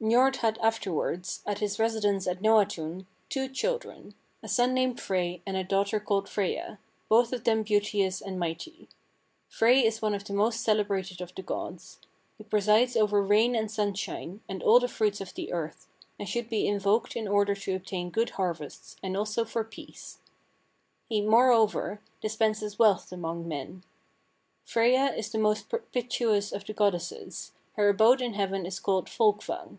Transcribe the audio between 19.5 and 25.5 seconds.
peace. He, moreover, dispenses wealth among men. Freyja is the